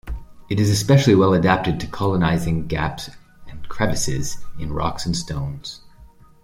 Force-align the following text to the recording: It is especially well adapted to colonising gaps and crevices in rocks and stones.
It 0.49 0.59
is 0.59 0.71
especially 0.71 1.13
well 1.13 1.31
adapted 1.35 1.79
to 1.79 1.85
colonising 1.85 2.65
gaps 2.65 3.11
and 3.47 3.69
crevices 3.69 4.37
in 4.57 4.73
rocks 4.73 5.05
and 5.05 5.15
stones. 5.15 5.81